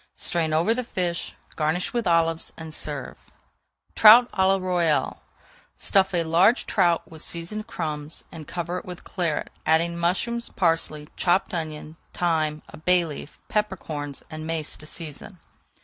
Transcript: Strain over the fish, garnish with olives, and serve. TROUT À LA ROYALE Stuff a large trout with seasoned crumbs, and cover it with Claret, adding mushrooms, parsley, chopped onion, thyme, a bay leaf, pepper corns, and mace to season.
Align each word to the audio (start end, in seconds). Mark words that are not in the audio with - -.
Strain 0.15 0.51
over 0.51 0.73
the 0.73 0.83
fish, 0.83 1.35
garnish 1.55 1.93
with 1.93 2.07
olives, 2.07 2.51
and 2.57 2.73
serve. 2.73 3.19
TROUT 3.93 4.31
À 4.31 4.39
LA 4.47 4.57
ROYALE 4.57 5.21
Stuff 5.77 6.15
a 6.15 6.23
large 6.23 6.65
trout 6.65 7.03
with 7.11 7.21
seasoned 7.21 7.67
crumbs, 7.67 8.23
and 8.31 8.47
cover 8.47 8.79
it 8.79 8.85
with 8.85 9.03
Claret, 9.03 9.51
adding 9.63 9.95
mushrooms, 9.95 10.49
parsley, 10.55 11.07
chopped 11.17 11.53
onion, 11.53 11.97
thyme, 12.13 12.63
a 12.69 12.77
bay 12.77 13.05
leaf, 13.05 13.37
pepper 13.47 13.77
corns, 13.77 14.23
and 14.31 14.47
mace 14.47 14.75
to 14.75 14.87
season. 14.87 15.37